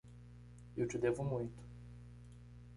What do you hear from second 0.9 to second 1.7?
devo muito.